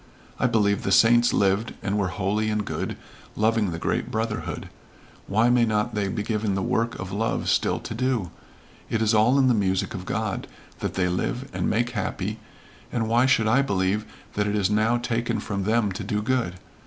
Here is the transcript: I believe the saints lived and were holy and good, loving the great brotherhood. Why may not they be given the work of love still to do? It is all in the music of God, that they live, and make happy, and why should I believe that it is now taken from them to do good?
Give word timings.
I 0.39 0.47
believe 0.47 0.81
the 0.81 0.91
saints 0.91 1.31
lived 1.31 1.75
and 1.83 1.95
were 1.95 2.07
holy 2.07 2.49
and 2.49 2.65
good, 2.65 2.97
loving 3.35 3.69
the 3.69 3.77
great 3.77 4.09
brotherhood. 4.09 4.67
Why 5.27 5.51
may 5.51 5.63
not 5.63 5.93
they 5.93 6.07
be 6.07 6.23
given 6.23 6.55
the 6.55 6.63
work 6.63 6.97
of 6.97 7.11
love 7.11 7.47
still 7.49 7.79
to 7.81 7.93
do? 7.93 8.31
It 8.89 8.99
is 8.99 9.13
all 9.13 9.37
in 9.37 9.47
the 9.47 9.53
music 9.53 9.93
of 9.93 10.05
God, 10.07 10.47
that 10.79 10.95
they 10.95 11.07
live, 11.07 11.47
and 11.53 11.69
make 11.69 11.91
happy, 11.91 12.39
and 12.91 13.07
why 13.07 13.27
should 13.27 13.45
I 13.47 13.61
believe 13.61 14.07
that 14.33 14.47
it 14.47 14.55
is 14.55 14.71
now 14.71 14.97
taken 14.97 15.39
from 15.39 15.65
them 15.65 15.91
to 15.91 16.03
do 16.03 16.23
good? 16.23 16.55